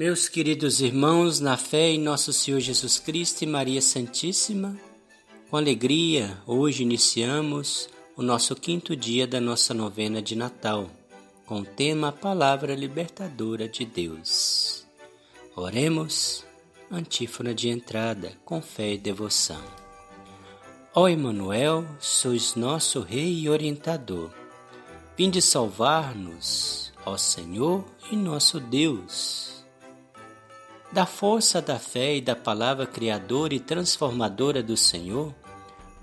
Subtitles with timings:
[0.00, 4.74] Meus queridos irmãos, na fé em nosso Senhor Jesus Cristo e Maria Santíssima,
[5.50, 7.86] com alegria, hoje iniciamos
[8.16, 10.88] o nosso quinto dia da nossa novena de Natal,
[11.44, 14.86] com o tema Palavra Libertadora de Deus.
[15.54, 16.46] Oremos,
[16.90, 19.62] antífona de entrada, com fé e devoção.
[20.94, 24.30] Ó Emanuel, sois nosso Rei e orientador.
[25.14, 29.49] Vinde salvar-nos, ó Senhor e nosso Deus.
[30.92, 35.32] Da força da fé e da palavra criadora e transformadora do Senhor,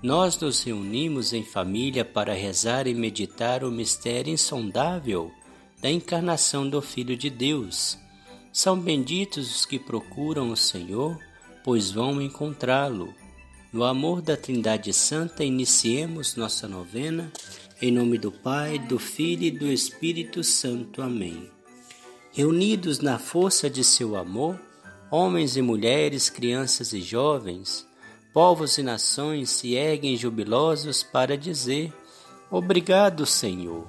[0.02, 5.30] nós nos reunimos em família para rezar e meditar o mistério insondável
[5.82, 7.98] da encarnação do Filho de Deus.
[8.50, 11.18] São benditos os que procuram o Senhor,
[11.62, 13.14] pois vão encontrá-lo.
[13.70, 17.30] No amor da Trindade Santa, iniciemos nossa novena.
[17.82, 21.02] Em nome do Pai, do Filho e do Espírito Santo.
[21.02, 21.50] Amém.
[22.32, 24.58] Reunidos na força de seu amor,
[25.10, 27.86] Homens e mulheres, crianças e jovens,
[28.30, 31.90] povos e nações se erguem jubilosos para dizer:
[32.50, 33.88] Obrigado, Senhor,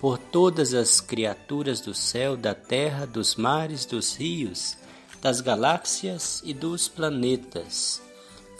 [0.00, 4.76] por todas as criaturas do céu, da terra, dos mares, dos rios,
[5.20, 8.00] das galáxias e dos planetas.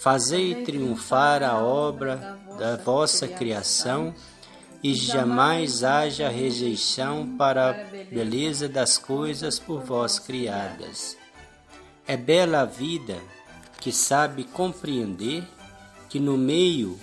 [0.01, 4.13] Fazei triunfar a obra da vossa criação
[4.83, 7.73] e jamais haja rejeição para a
[8.13, 11.23] beleza das coisas por vós criadas.
[12.07, 13.17] É bela a vida
[13.81, 15.43] que sabe compreender
[16.11, 17.01] que no meio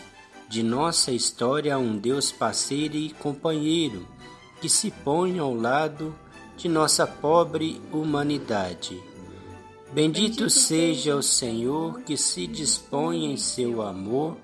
[0.48, 4.08] de nossa história há um Deus parceiro e companheiro
[4.62, 6.16] que se põe ao lado
[6.56, 9.02] de nossa pobre humanidade.
[9.92, 14.38] Bendito seja o Senhor que se dispõe em seu amor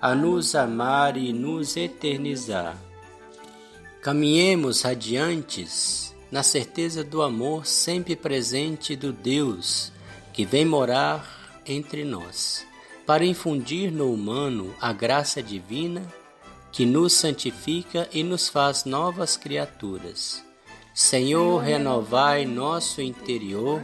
[0.00, 2.78] a nos amar e nos eternizar.
[4.00, 9.95] Caminhemos radiantes na certeza do amor sempre presente do Deus
[10.36, 12.66] que vem morar entre nós,
[13.06, 16.06] para infundir no humano a graça divina
[16.70, 20.44] que nos santifica e nos faz novas criaturas.
[20.92, 23.82] Senhor, renovai nosso interior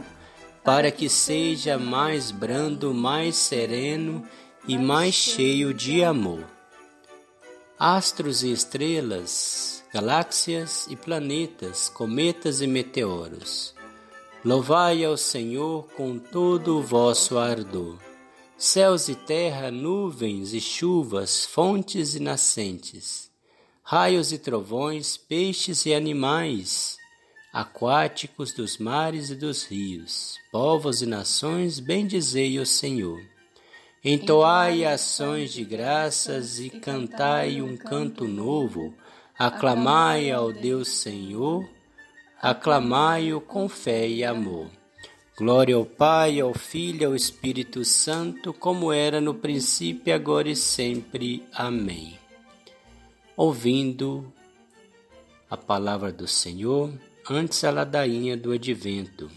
[0.63, 4.23] para que seja mais brando, mais sereno
[4.67, 6.45] e mais cheio de amor.
[7.79, 13.73] Astros e estrelas, galáxias e planetas, cometas e meteoros,
[14.45, 17.97] Louvai ao Senhor com todo o vosso ardor.
[18.57, 23.31] Céus e terra, nuvens e chuvas, fontes e nascentes,
[23.81, 26.97] raios e trovões, peixes e animais,
[27.53, 33.21] aquáticos dos mares e dos rios, povos e nações, bendizei o Senhor.
[34.03, 38.93] Entoai ações de graças e cantai um canto novo,
[39.39, 41.65] aclamai ao Deus Senhor
[42.43, 44.69] aclamai-o com fé e amor.
[45.37, 50.55] Glória ao Pai, ao Filho e ao Espírito Santo, como era no princípio, agora e
[50.55, 51.41] sempre.
[51.53, 52.19] Amém.
[53.37, 54.29] Ouvindo
[55.49, 56.93] a palavra do Senhor,
[57.29, 59.31] antes a ladainha do advento.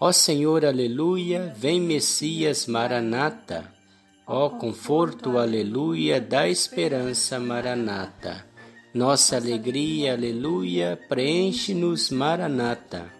[0.00, 3.72] Ó Senhor, aleluia, vem Messias, Maranata.
[4.26, 8.51] Ó conforto, aleluia, da esperança, Maranata.
[8.94, 13.10] Nossa alegria, aleluia, preenche-nos, Maranata.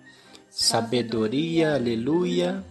[0.51, 2.63] Sabedoria, aleluia,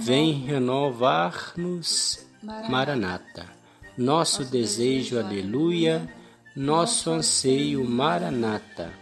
[0.00, 3.46] vem renovar-nos, Maranata.
[3.96, 6.12] Nosso desejo, aleluia,
[6.56, 8.92] nosso anseio, Maranata.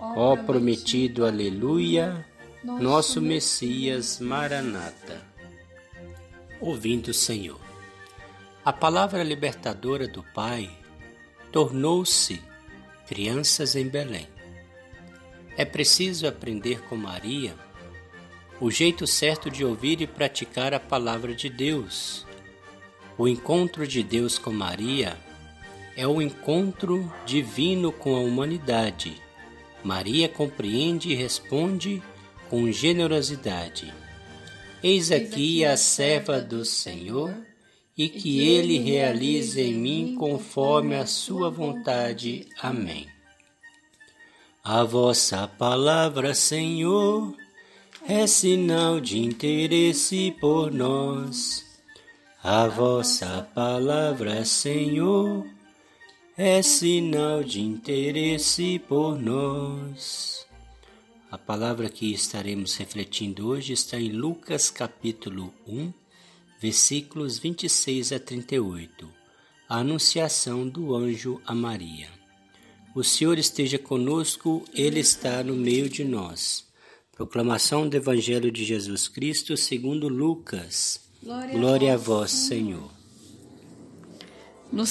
[0.00, 2.24] Ó prometido, aleluia,
[2.64, 5.20] nosso Messias, Maranata.
[6.62, 7.60] Ouvindo o Senhor.
[8.64, 10.87] A palavra libertadora do Pai
[11.50, 12.40] tornou-se
[13.06, 14.28] crianças em Belém.
[15.56, 17.54] É preciso aprender com Maria
[18.60, 22.26] o jeito certo de ouvir e praticar a palavra de Deus.
[23.16, 25.16] O encontro de Deus com Maria
[25.96, 29.20] é o encontro divino com a humanidade.
[29.82, 32.02] Maria compreende e responde
[32.48, 33.92] com generosidade.
[34.82, 37.34] Eis aqui a serva do Senhor
[37.98, 42.46] e que Ele realize em mim conforme a Sua vontade.
[42.62, 43.08] Amém.
[44.62, 47.34] A vossa palavra, Senhor,
[48.06, 51.66] é sinal de interesse por nós.
[52.42, 55.44] A vossa palavra, Senhor,
[56.36, 60.46] é sinal de interesse por nós.
[61.30, 65.92] A palavra que estaremos refletindo hoje está em Lucas capítulo 1,
[66.60, 69.08] versículos 26 a 38.
[69.68, 72.08] A anunciação do anjo a Maria.
[72.94, 76.66] O Senhor esteja conosco, ele está no meio de nós.
[77.12, 81.00] Proclamação do Evangelho de Jesus Cristo segundo Lucas.
[81.22, 82.90] Glória, Glória a vós, Senhor.
[84.72, 84.84] No,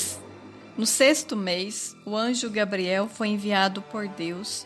[0.78, 4.66] no sexto mês, o anjo Gabriel foi enviado por Deus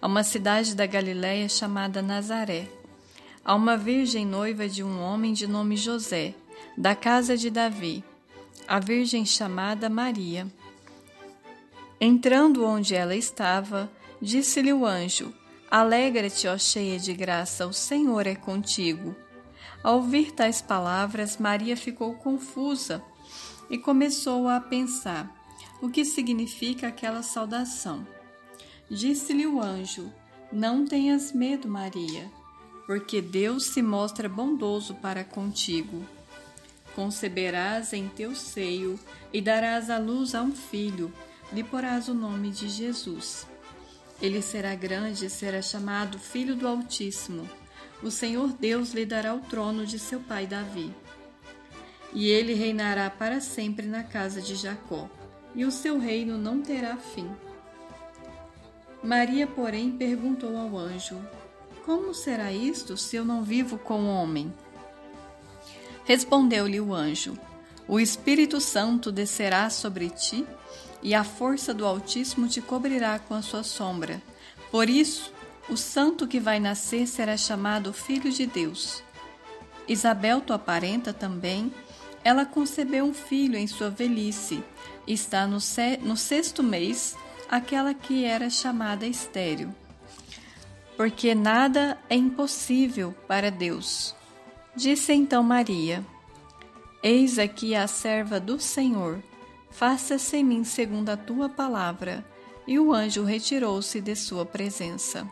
[0.00, 2.68] a uma cidade da Galiléia chamada Nazaré,
[3.44, 6.34] a uma virgem noiva de um homem de nome José,
[6.76, 8.04] da casa de Davi,
[8.68, 10.46] a virgem chamada Maria.
[12.00, 13.90] Entrando onde ela estava,
[14.20, 15.34] disse-lhe o anjo:
[15.70, 19.14] Alegra-te, ó cheia de graça, o Senhor é contigo.
[19.82, 23.02] Ao ouvir tais palavras, Maria ficou confusa
[23.70, 25.34] e começou a pensar
[25.80, 28.06] o que significa aquela saudação.
[28.90, 30.12] Disse-lhe o anjo:
[30.52, 32.30] Não tenhas medo, Maria,
[32.90, 36.04] porque Deus se mostra bondoso para contigo.
[36.92, 38.98] Conceberás em teu seio
[39.32, 41.12] e darás à luz a um filho,
[41.52, 43.46] lhe porás o nome de Jesus.
[44.20, 47.48] Ele será grande e será chamado Filho do Altíssimo.
[48.02, 50.92] O Senhor Deus lhe dará o trono de seu pai Davi.
[52.12, 55.08] E ele reinará para sempre na casa de Jacó,
[55.54, 57.30] e o seu reino não terá fim.
[59.00, 61.20] Maria, porém, perguntou ao anjo:
[61.84, 64.52] Como será isto se eu não vivo com homem?
[66.04, 67.38] Respondeu-lhe o anjo:
[67.88, 70.46] O Espírito Santo descerá sobre ti
[71.02, 74.22] e a força do Altíssimo te cobrirá com a sua sombra.
[74.70, 75.32] Por isso,
[75.68, 79.02] o santo que vai nascer será chamado Filho de Deus.
[79.88, 81.72] Isabel, tua parenta também,
[82.22, 84.62] ela concebeu um filho em sua velhice,
[85.06, 87.16] está no, sexto mês,
[87.48, 89.74] aquela que era chamada estéril.
[91.00, 94.14] Porque nada é impossível para Deus.
[94.76, 96.04] Disse então Maria:
[97.02, 99.18] Eis aqui a serva do Senhor
[99.70, 102.22] faça-se em mim segundo a tua palavra.
[102.66, 105.26] E o anjo retirou-se de sua presença.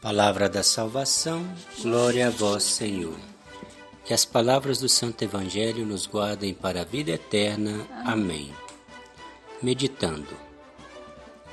[0.00, 1.44] Palavra da salvação,
[1.82, 3.18] glória a vós, Senhor.
[4.04, 7.84] Que as palavras do Santo Evangelho nos guardem para a vida eterna.
[8.04, 8.54] Amém.
[9.60, 10.36] Meditando.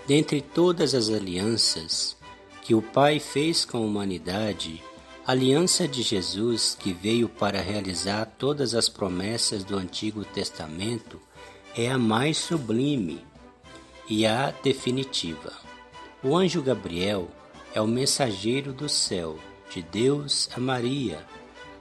[0.06, 2.22] Dentre todas as alianças
[2.64, 4.82] que o Pai fez com a humanidade,
[5.28, 11.20] aliança de Jesus, que veio para realizar todas as promessas do Antigo Testamento,
[11.76, 13.20] é a mais sublime
[14.10, 15.52] e a definitiva.
[16.24, 17.30] O anjo Gabriel
[17.74, 19.38] é o mensageiro do céu,
[19.70, 21.26] de Deus a Maria.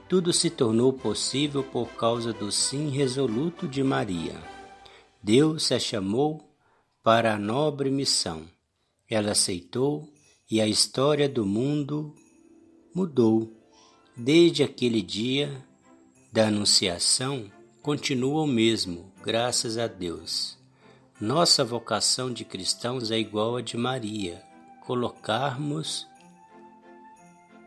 [0.09, 4.35] Tudo se tornou possível por causa do sim resoluto de Maria.
[5.21, 6.53] Deus a chamou
[7.01, 8.43] para a nobre missão.
[9.09, 10.12] Ela aceitou
[10.53, 12.13] e a história do mundo
[12.93, 13.51] mudou.
[14.15, 15.65] Desde aquele dia
[16.31, 17.51] da Anunciação,
[17.81, 20.55] continua o mesmo, graças a Deus.
[21.19, 24.43] Nossa vocação de cristãos é igual a de Maria,
[24.85, 26.05] colocarmos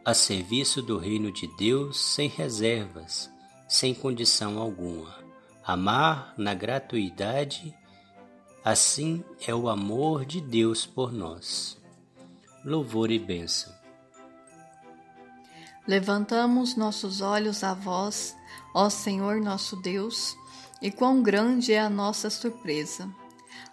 [0.04, 3.28] a serviço do reino de Deus sem reservas,
[3.68, 5.12] sem condição alguma.
[5.64, 7.74] Amar na gratuidade,
[8.64, 11.84] assim é o amor de Deus por nós.
[12.66, 13.72] Louvor e bênção.
[15.86, 18.36] Levantamos nossos olhos a vós
[18.78, 20.36] Ó Senhor nosso Deus,
[20.82, 23.08] e quão grande é a nossa surpresa!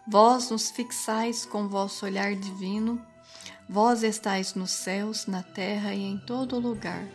[0.08, 3.06] Vós nos fixais com vosso olhar divino,
[3.68, 7.06] vós estáis nos céus, na terra e em todo lugar.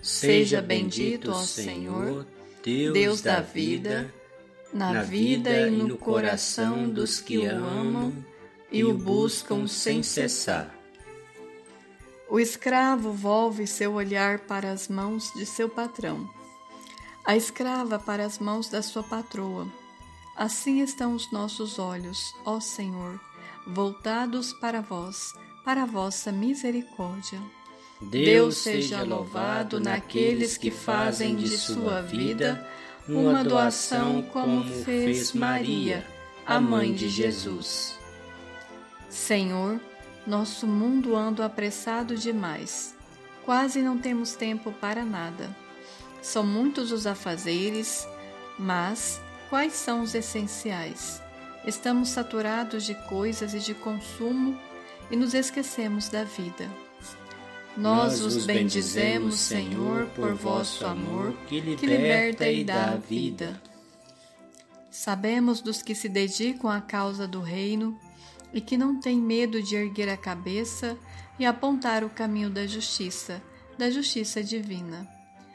[0.00, 2.26] Seja bendito, ó Senhor,
[2.64, 4.10] Deus, Deus da vida,
[4.72, 8.10] na vida e no coração dos que o amam
[8.72, 10.77] e o buscam sem cessar.
[12.30, 16.28] O escravo volve seu olhar para as mãos de seu patrão
[17.28, 19.68] a escrava para as mãos da sua patroa.
[20.34, 23.20] Assim estão os nossos olhos, ó Senhor,
[23.66, 27.38] voltados para vós, para a vossa misericórdia.
[28.00, 32.66] Deus seja louvado naqueles que fazem de sua vida
[33.06, 36.06] uma doação como fez Maria,
[36.46, 37.98] a mãe de Jesus.
[39.10, 39.78] Senhor,
[40.28, 42.94] nosso mundo anda apressado demais.
[43.46, 45.56] Quase não temos tempo para nada.
[46.20, 48.06] São muitos os afazeres,
[48.58, 51.22] mas quais são os essenciais?
[51.66, 54.58] Estamos saturados de coisas e de consumo
[55.10, 56.70] e nos esquecemos da vida.
[57.74, 63.62] Nós os bendizemos, Senhor, por vosso amor, que liberta e dá a vida.
[64.90, 67.98] Sabemos dos que se dedicam à causa do reino
[68.52, 70.98] e que não têm medo de erguer a cabeça
[71.38, 73.42] e apontar o caminho da justiça,
[73.76, 75.08] da justiça divina.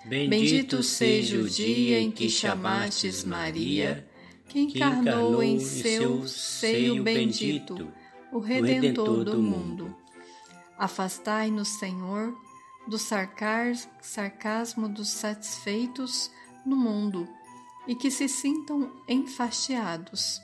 [0.05, 4.07] Bendito seja o dia em que chamastes Maria,
[4.47, 7.91] que encarnou em seu seio bendito
[8.31, 9.95] o Redentor do mundo.
[10.77, 12.35] Afastai-nos, Senhor,
[12.87, 16.29] do sarcasmo dos satisfeitos
[16.65, 17.27] no mundo
[17.87, 20.41] e que se sintam enfastiados,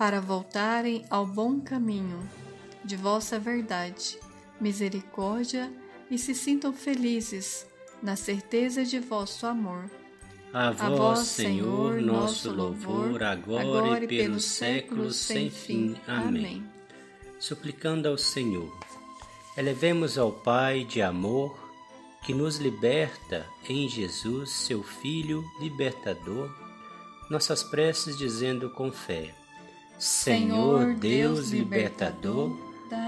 [0.00, 2.26] para voltarem ao bom caminho
[2.82, 4.18] de vossa verdade,
[4.58, 5.70] misericórdia
[6.10, 7.66] e se sintam felizes
[8.02, 9.90] na certeza de vosso amor.
[10.54, 15.94] A vós, A vós Senhor, nosso louvor, agora, agora e pelos séculos sem fim.
[16.06, 16.64] Amém.
[17.38, 18.74] Suplicando ao Senhor
[19.54, 21.54] Elevemos ao Pai de amor,
[22.24, 26.50] que nos liberta em Jesus, seu Filho libertador,
[27.28, 29.34] nossas preces dizendo com fé:
[30.00, 32.56] Senhor Deus libertador,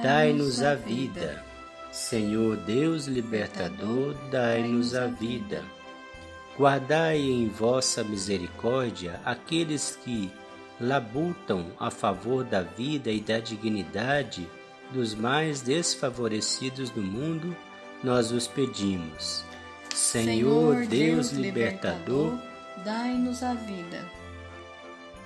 [0.03, 1.43] dai-nos a vida.
[1.91, 5.65] Senhor Deus libertador, dai-nos a vida.
[6.59, 10.31] Guardai em vossa misericórdia aqueles que
[10.79, 14.47] labutam a favor da vida e da dignidade
[14.93, 17.57] dos mais desfavorecidos do mundo,
[18.05, 19.43] nós os pedimos.
[19.95, 22.37] Senhor Deus libertador,
[22.85, 24.22] dai-nos a vida.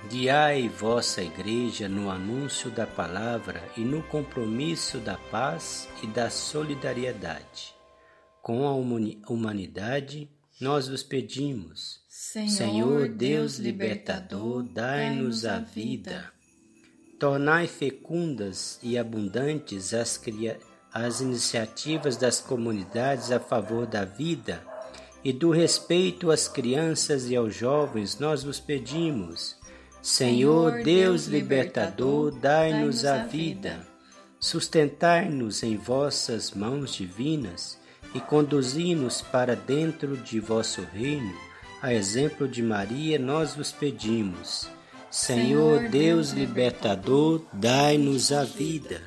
[0.09, 7.75] Guiai vossa Igreja no anúncio da palavra e no compromisso da paz e da solidariedade.
[8.41, 10.29] Com a humanidade,
[10.61, 11.99] nós os pedimos.
[12.07, 16.31] Senhor, Senhor Deus libertador, dai-nos a vida.
[17.19, 20.21] Tornai fecundas e abundantes as,
[20.93, 24.63] as iniciativas das comunidades a favor da vida
[25.21, 29.57] e do respeito às crianças e aos jovens, nós vos pedimos.
[30.09, 33.85] Senhor Deus libertador, dai-nos a vida.
[34.39, 37.77] Sustentai-nos em vossas mãos divinas
[38.15, 41.35] e conduzi-nos para dentro de vosso reino.
[41.81, 44.69] A exemplo de Maria, nós vos pedimos.
[45.11, 49.01] Senhor Deus libertador, dai-nos a vida.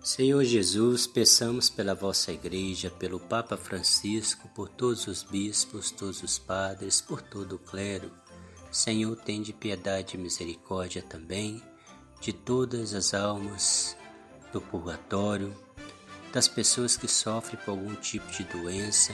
[0.00, 6.38] Senhor Jesus, peçamos pela vossa igreja, pelo Papa Francisco, por todos os bispos, todos os
[6.38, 8.21] padres, por todo o clero.
[8.72, 11.62] Senhor, tende piedade e misericórdia também
[12.22, 13.94] de todas as almas
[14.50, 15.54] do purgatório,
[16.32, 19.12] das pessoas que sofrem por algum tipo de doença,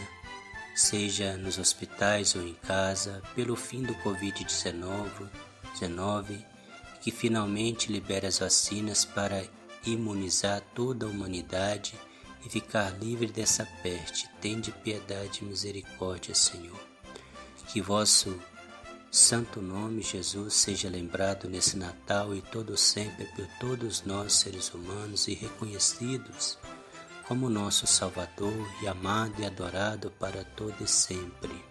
[0.76, 5.28] seja nos hospitais ou em casa, pelo fim do Covid-19,
[7.00, 9.44] que finalmente libera as vacinas para
[9.84, 11.94] imunizar toda a humanidade
[12.46, 14.28] e ficar livre dessa peste.
[14.40, 16.78] Tende piedade e misericórdia, Senhor.
[17.72, 18.38] Que vosso
[19.10, 25.28] santo nome, Jesus, seja lembrado nesse Natal e todo sempre por todos nós, seres humanos,
[25.28, 26.58] e reconhecidos
[27.26, 31.62] como nosso Salvador e amado e adorado para todo e sempre.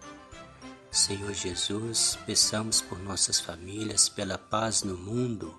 [0.91, 5.55] Senhor Jesus, peçamos por nossas famílias, pela paz no mundo,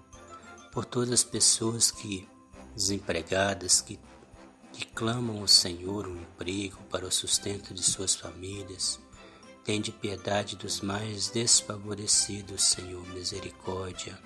[0.72, 2.28] por todas as pessoas que
[2.74, 3.98] desempregadas que,
[4.72, 9.00] que clamam ao Senhor um emprego para o sustento de suas famílias.
[9.68, 14.18] Tende piedade dos mais desfavorecidos, Senhor, misericórdia.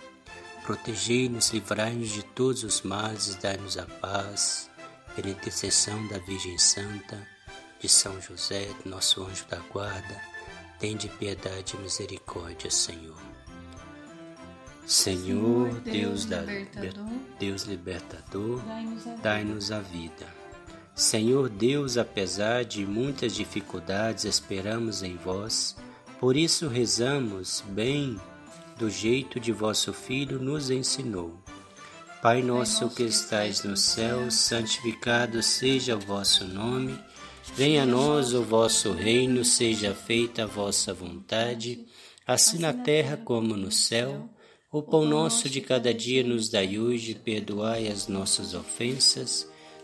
[0.65, 4.71] Protegei-nos, livrai-nos de todos os males e dai-nos a paz
[5.17, 7.27] pela intercessão da Virgem Santa,
[7.81, 10.23] de São José, nosso anjo da guarda,
[10.79, 13.21] tende piedade e misericórdia, Senhor.
[14.87, 16.43] Senhor, Deus, da,
[17.41, 18.63] Deus libertador,
[19.21, 20.42] dai-nos a vida.
[20.95, 25.77] Senhor Deus, apesar de muitas dificuldades, esperamos em vós,
[26.21, 28.21] por isso rezamos bem
[28.79, 31.43] do jeito de vosso Filho nos ensinou.
[32.23, 36.97] Pai nosso que estais no céu, santificado seja o vosso nome.
[37.57, 41.85] Venha a nós o vosso reino, seja feita a vossa vontade,
[42.25, 44.31] assim na terra como no céu.
[44.71, 49.51] O pão nosso de cada dia nos dai hoje, perdoai as nossas ofensas,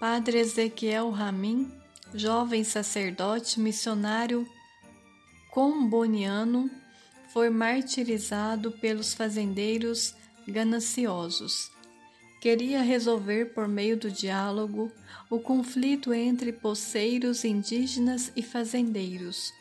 [0.00, 1.70] Padre Ezequiel Ramin,
[2.14, 4.48] jovem sacerdote missionário
[5.50, 6.70] comboniano,
[7.34, 10.14] foi martirizado pelos fazendeiros
[10.48, 11.70] gananciosos.
[12.40, 14.90] Queria resolver por meio do diálogo
[15.28, 19.52] o conflito entre poceiros indígenas e fazendeiros.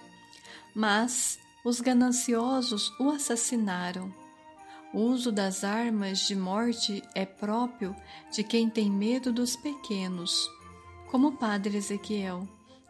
[0.73, 4.18] Mas os gananciosos o assassinaram.
[4.91, 7.95] O uso das armas de morte é próprio
[8.31, 10.49] de quem tem medo dos pequenos,
[11.07, 12.47] como o padre Ezequiel,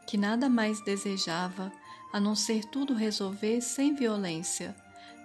[0.08, 1.72] que nada mais desejava
[2.14, 4.76] a não ser tudo resolver sem violência,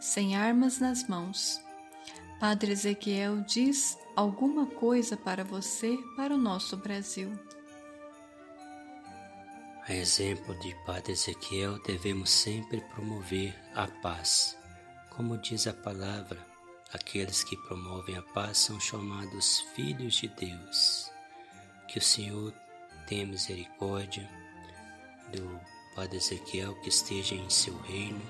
[0.00, 1.60] sem armas nas mãos.
[2.40, 7.32] Padre Ezequiel diz alguma coisa para você, para o nosso Brasil.
[9.86, 14.56] A exemplo de Padre Ezequiel, devemos sempre promover a paz.
[15.10, 16.53] Como diz a palavra,
[16.94, 21.10] Aqueles que promovem a paz são chamados filhos de Deus.
[21.88, 22.54] Que o Senhor
[23.08, 24.30] tenha misericórdia
[25.32, 25.60] do
[25.96, 28.22] Padre Ezequiel que esteja em seu reino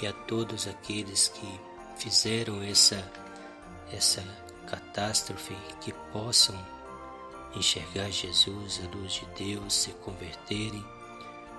[0.00, 1.60] e a todos aqueles que
[1.96, 3.04] fizeram essa
[3.90, 4.22] essa
[4.68, 6.54] catástrofe que possam
[7.56, 10.84] enxergar Jesus, a luz de Deus, se converterem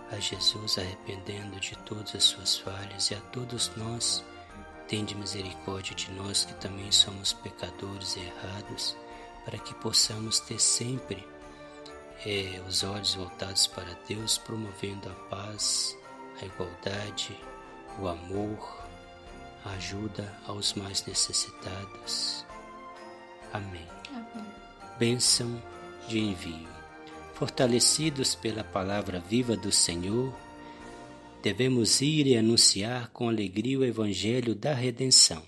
[0.10, 4.24] a Jesus arrependendo de todas as suas falhas e a todos nós
[4.89, 8.98] Tende misericórdia de nós que também somos pecadores errados,
[9.46, 11.27] para que possamos ter sempre
[12.25, 15.96] é, os olhos voltados para Deus, promovendo a paz,
[16.41, 17.39] a igualdade,
[18.00, 18.84] o amor,
[19.63, 22.43] a ajuda aos mais necessitados.
[23.53, 23.88] Amém.
[24.10, 24.51] Amém.
[24.98, 25.62] Bênção
[26.08, 26.67] de envio.
[27.36, 30.34] Fortalecidos pela palavra viva do Senhor,
[31.41, 35.41] devemos ir e anunciar com alegria o Evangelho da redenção.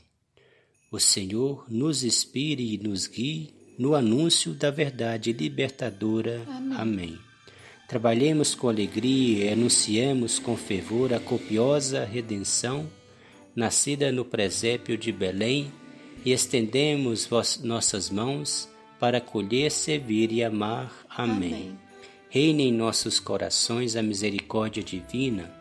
[0.92, 6.44] O Senhor nos inspire e nos guie no anúncio da verdade libertadora.
[6.48, 6.78] Amém.
[6.78, 7.20] Amém.
[7.88, 12.90] Trabalhemos com alegria e anunciemos com fervor a copiosa redenção
[13.56, 15.72] nascida no presépio de Belém
[16.24, 17.30] e estendemos
[17.64, 18.70] nossas mãos
[19.00, 20.94] para acolher, servir e amar.
[21.10, 21.54] Amém.
[21.54, 21.80] Amém.
[22.30, 25.61] Reine em nossos corações a misericórdia divina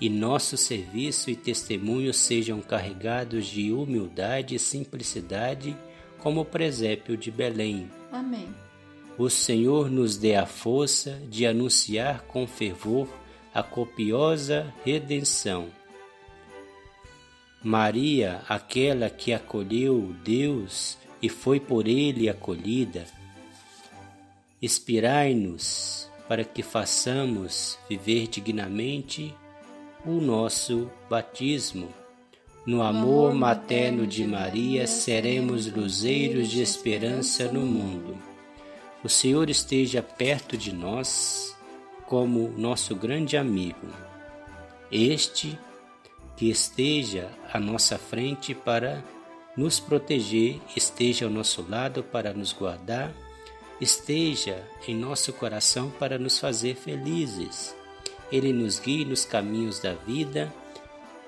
[0.00, 5.76] e nosso serviço e testemunho sejam carregados de humildade e simplicidade,
[6.18, 7.90] como o presépio de Belém.
[8.12, 8.48] Amém.
[9.16, 13.08] O Senhor nos dê a força de anunciar com fervor
[13.54, 15.68] a copiosa redenção.
[17.62, 23.06] Maria, aquela que acolheu Deus e foi por ele acolhida,
[24.60, 29.34] inspirai-nos para que façamos viver dignamente
[30.06, 31.88] o nosso batismo.
[32.64, 38.16] No amor materno de Maria, seremos luzeiros de esperança no mundo.
[39.02, 41.56] O Senhor esteja perto de nós
[42.06, 43.86] como nosso grande amigo.
[44.90, 45.58] Este
[46.36, 49.02] que esteja à nossa frente para
[49.56, 53.12] nos proteger, esteja ao nosso lado para nos guardar,
[53.80, 57.75] esteja em nosso coração para nos fazer felizes
[58.30, 60.52] ele nos guie nos caminhos da vida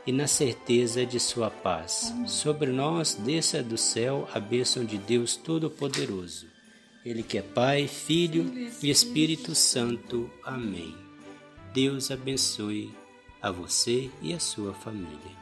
[0.06, 2.12] e na certeza de sua paz.
[2.26, 6.46] Sobre nós desça do céu a bênção de Deus Todo-Poderoso.
[7.04, 8.50] Ele que é Pai, Filho
[8.82, 10.30] e Espírito Santo.
[10.44, 10.94] Amém.
[11.72, 12.90] Deus abençoe
[13.40, 15.38] a você e a sua família.